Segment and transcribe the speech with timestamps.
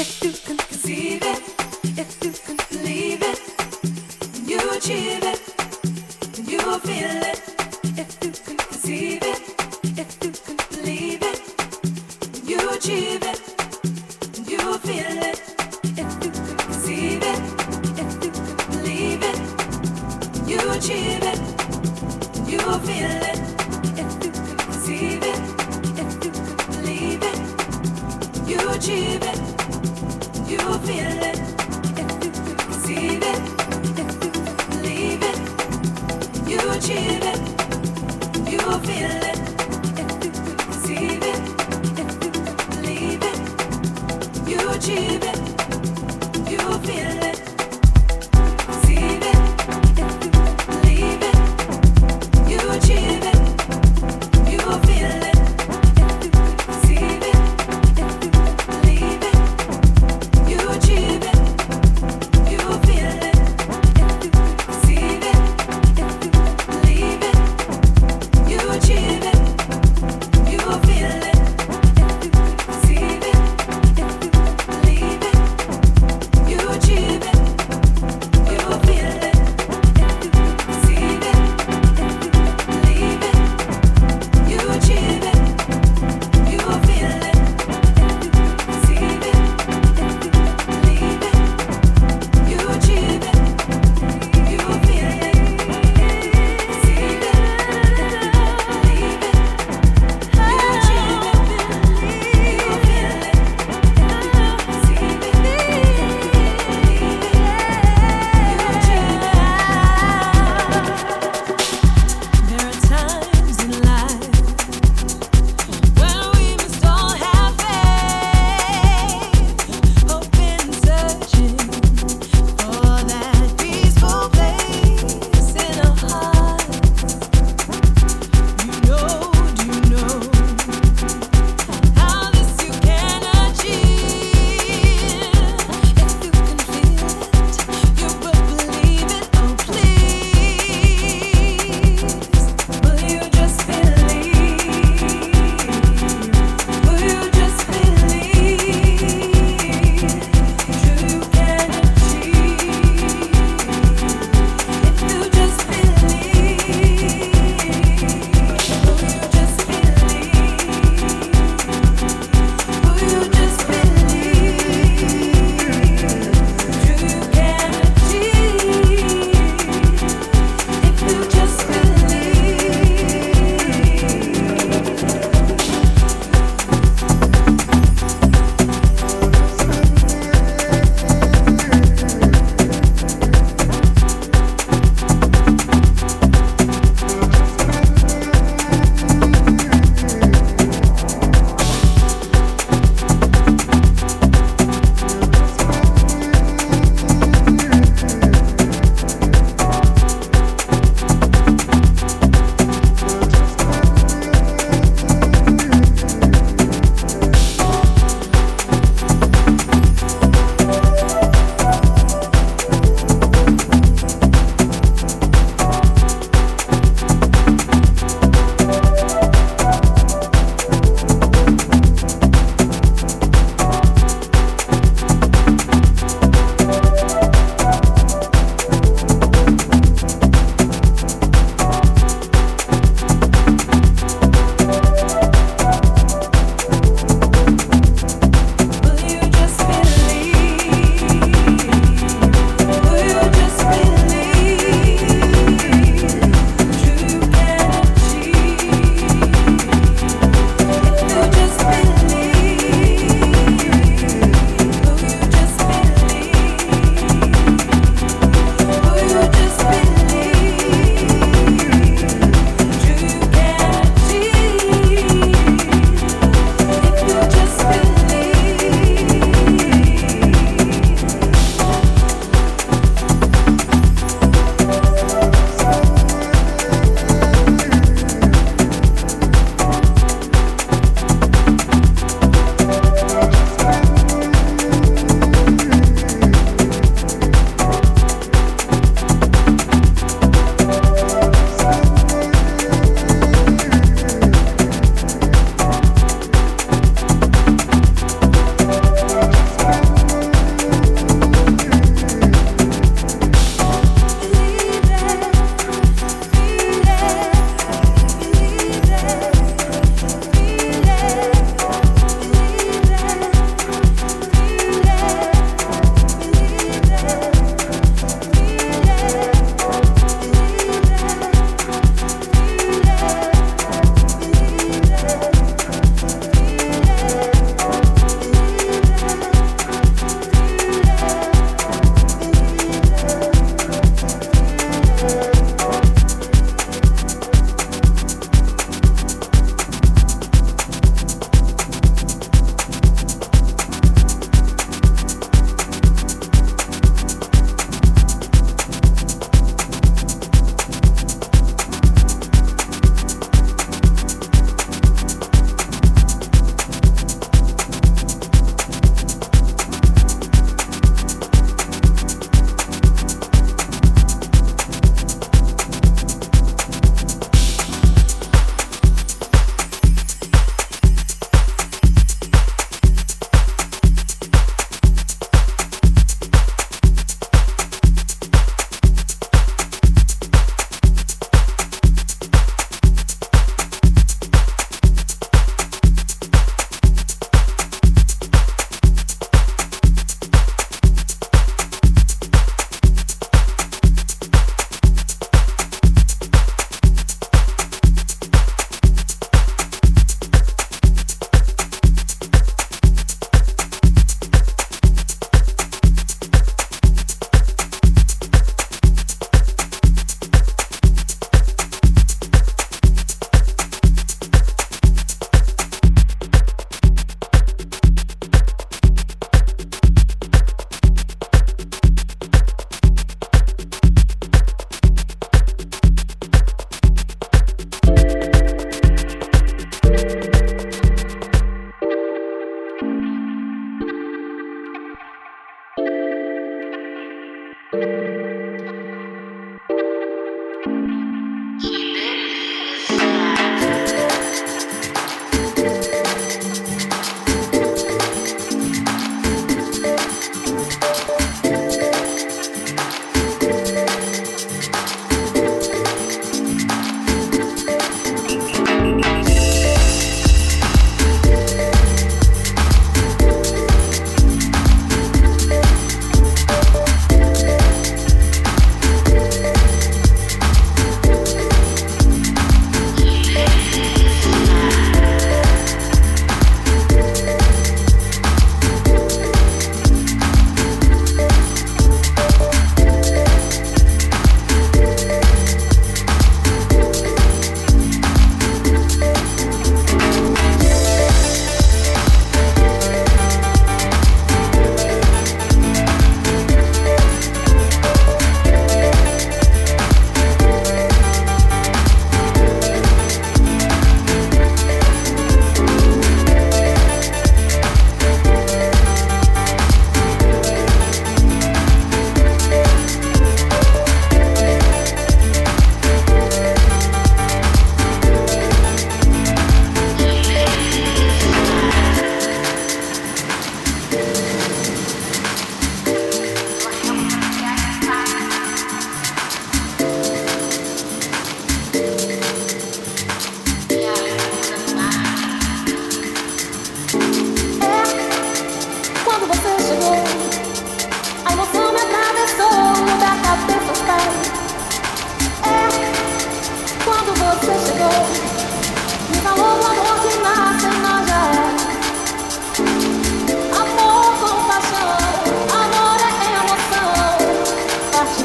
[0.00, 1.49] You achieve it.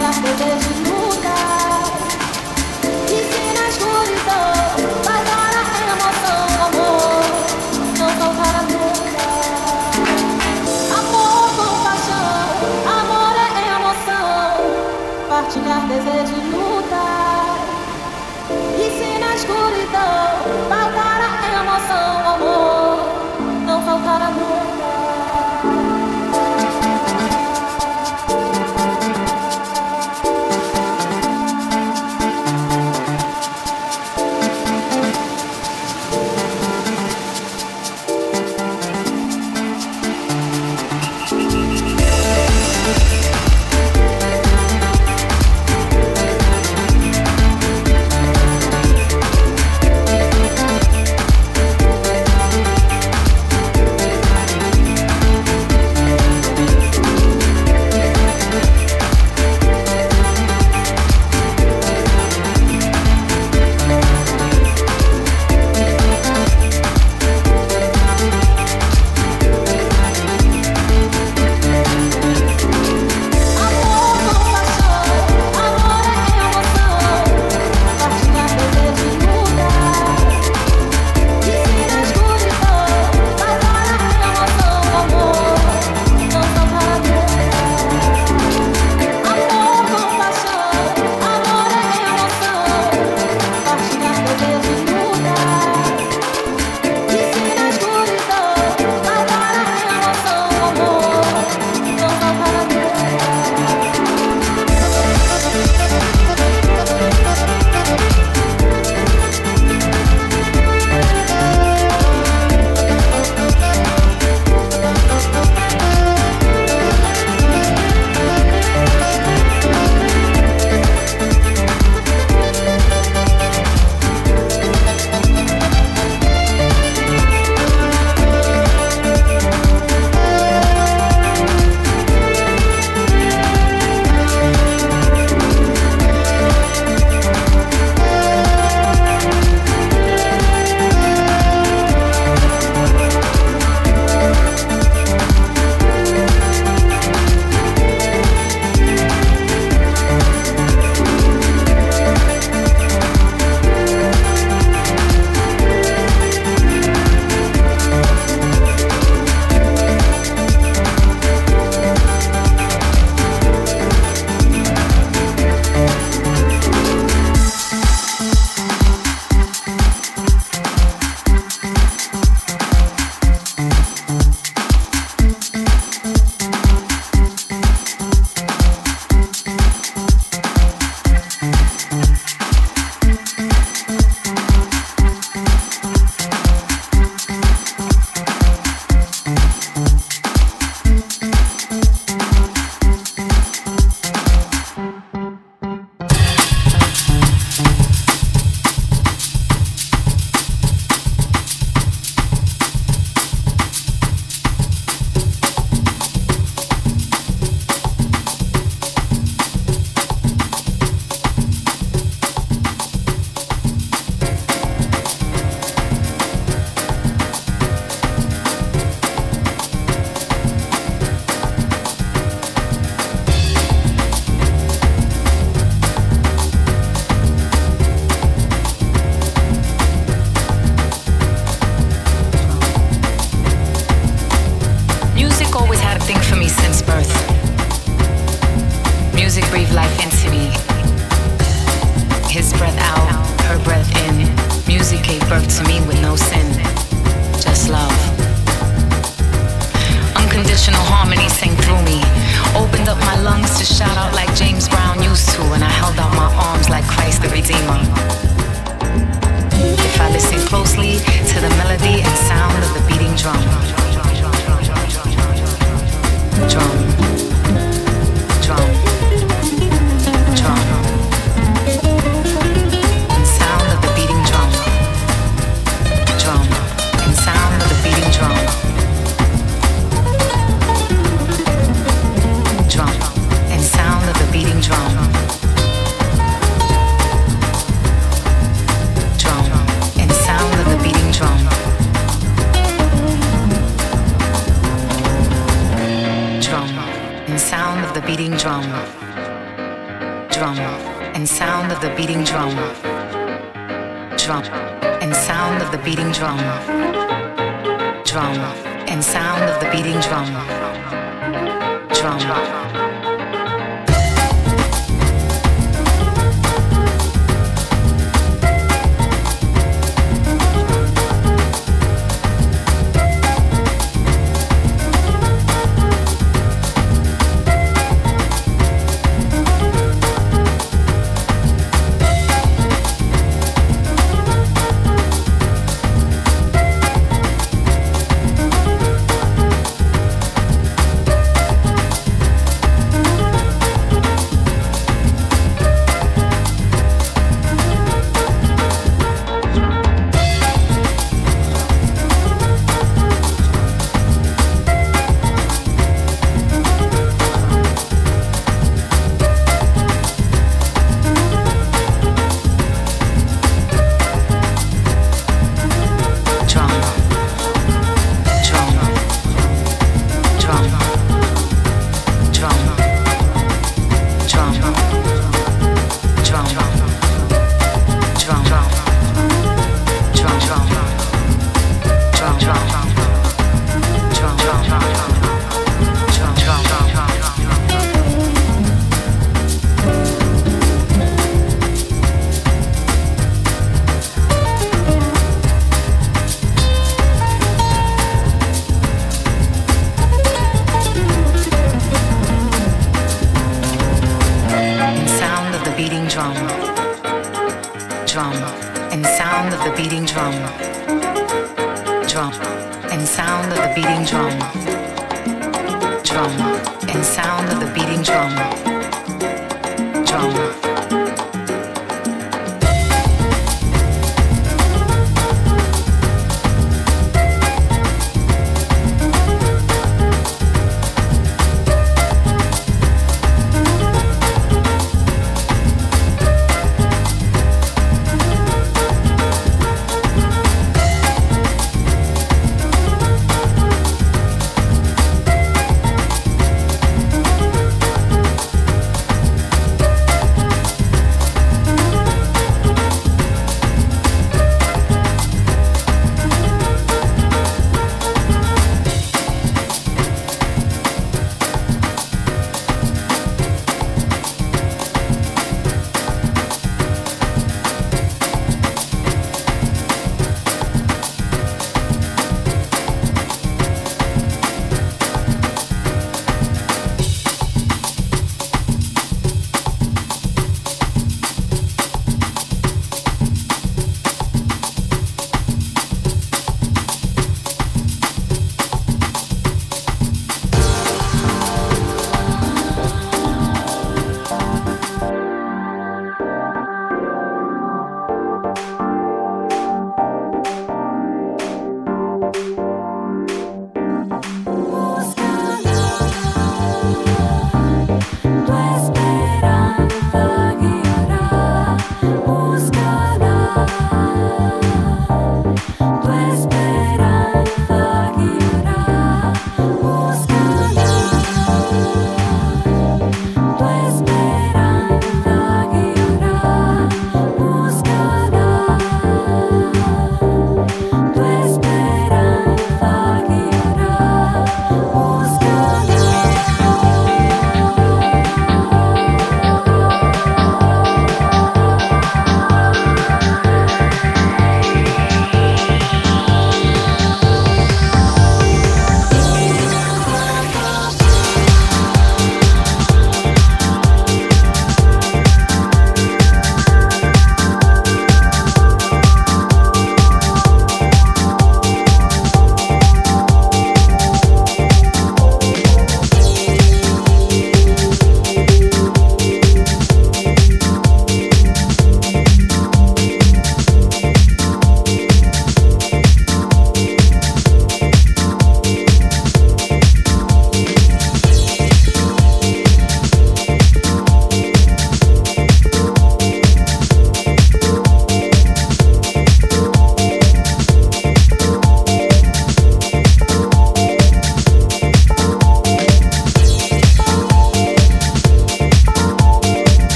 [0.00, 0.99] Closely to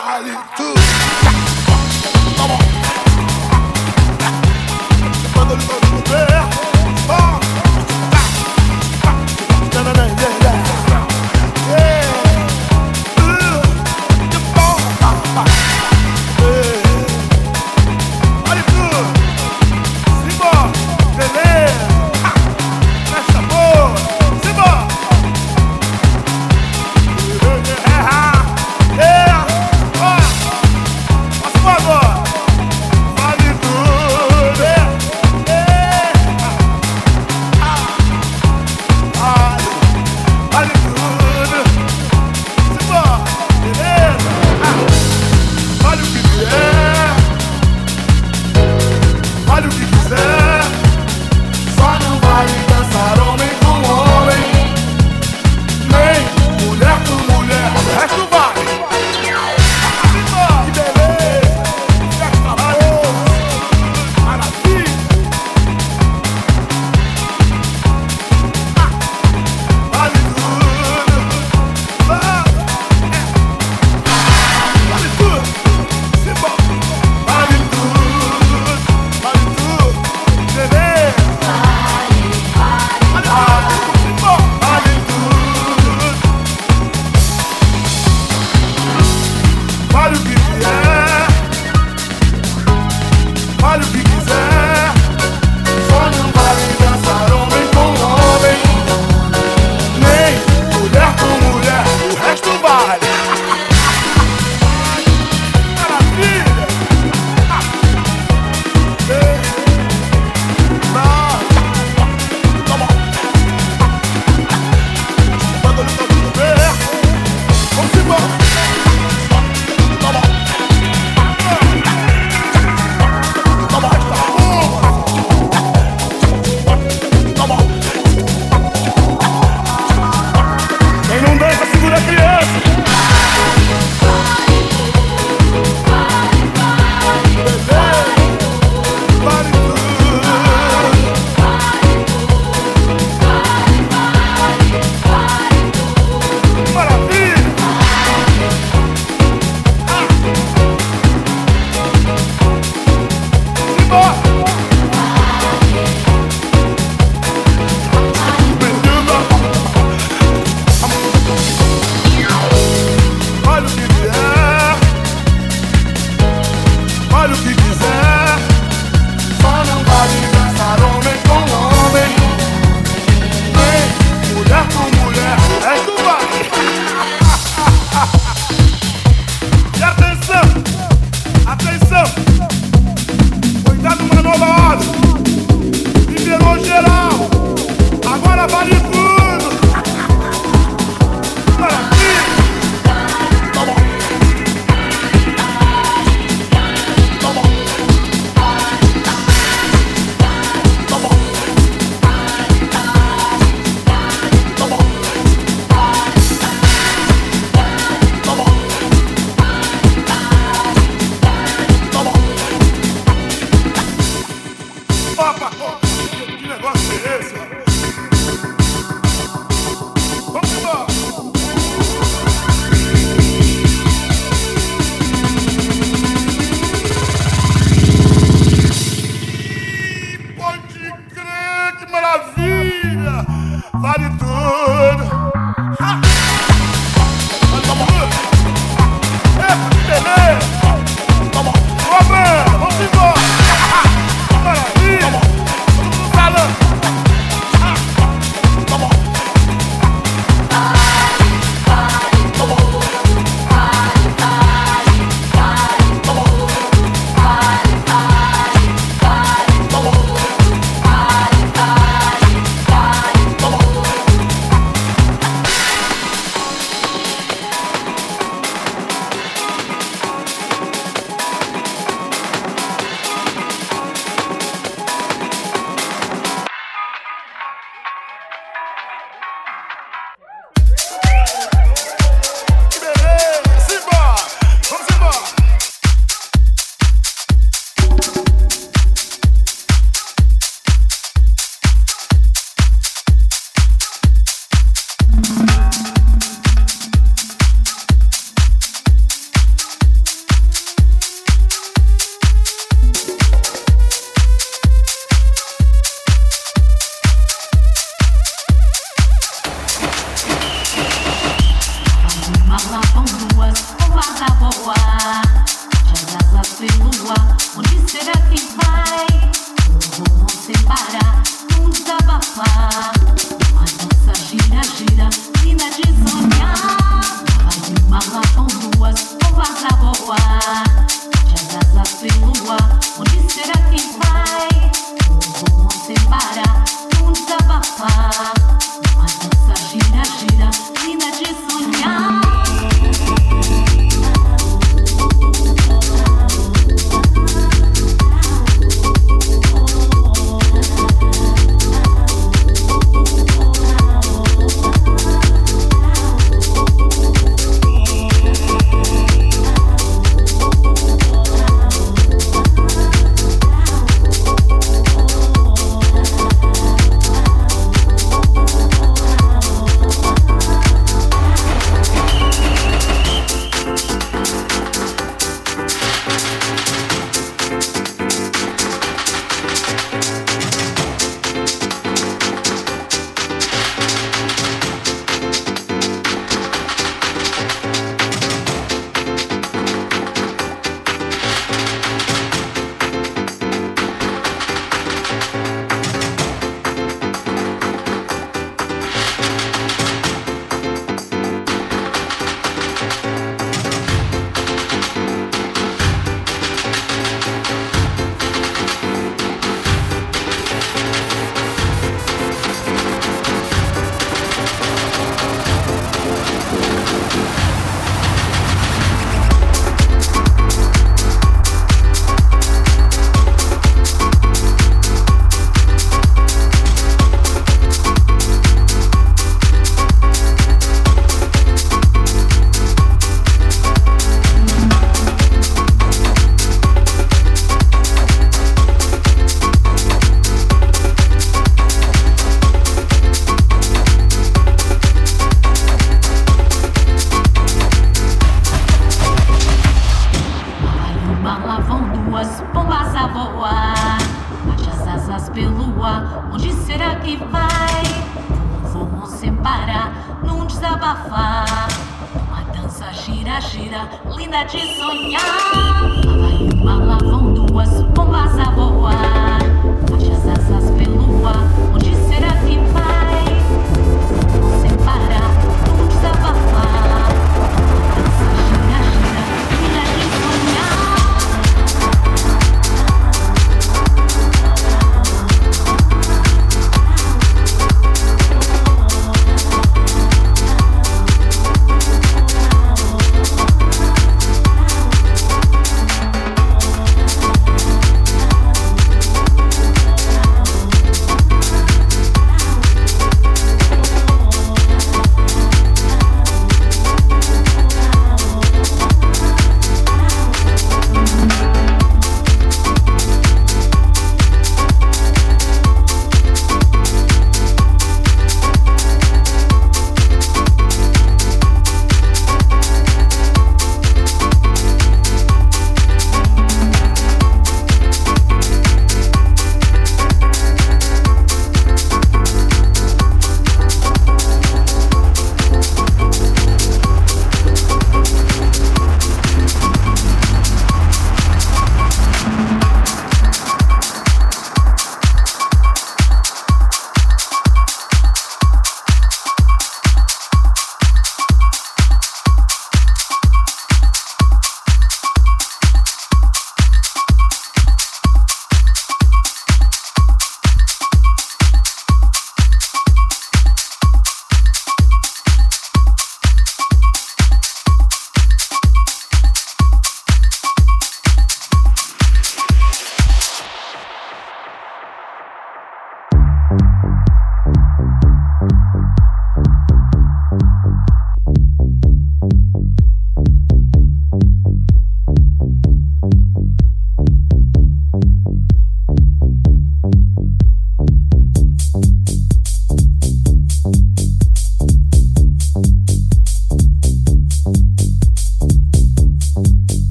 [0.00, 0.30] party.
[2.36, 2.81] Come on.